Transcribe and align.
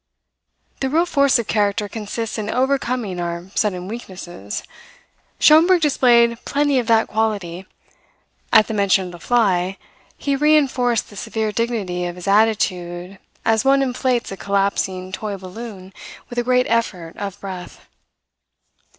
If 0.81 0.91
real 0.91 1.05
force 1.05 1.37
of 1.37 1.45
character 1.45 1.87
consists 1.87 2.39
in 2.39 2.49
overcoming 2.49 3.21
our 3.21 3.51
sudden 3.53 3.87
weaknesses, 3.87 4.63
Schomberg 5.39 5.79
displayed 5.81 6.39
plenty 6.43 6.79
of 6.79 6.87
that 6.87 7.05
quality. 7.07 7.67
At 8.51 8.65
the 8.65 8.73
mention 8.73 9.05
of 9.05 9.11
the 9.11 9.19
fly, 9.19 9.77
he 10.17 10.35
re 10.35 10.57
enforced 10.57 11.11
the 11.11 11.15
severe 11.15 11.51
dignity 11.51 12.05
of 12.07 12.15
his 12.15 12.27
attitude 12.27 13.19
as 13.45 13.63
one 13.63 13.83
inflates 13.83 14.31
a 14.31 14.37
collapsing 14.37 15.11
toy 15.11 15.37
balloon 15.37 15.93
with 16.31 16.39
a 16.39 16.43
great 16.43 16.65
effort 16.67 17.15
of 17.17 17.39
breath. 17.39 17.87